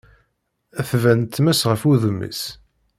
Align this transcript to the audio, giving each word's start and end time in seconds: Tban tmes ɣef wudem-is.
Tban 0.89 1.19
tmes 1.33 1.61
ɣef 1.69 1.81
wudem-is. 1.85 2.41